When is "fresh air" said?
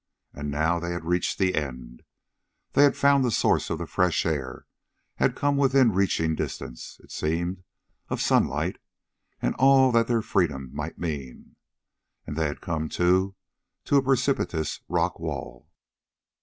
3.85-4.65